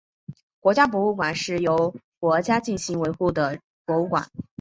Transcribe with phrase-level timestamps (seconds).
[0.59, 4.31] 国家博物馆是由国家进行维护的博物馆。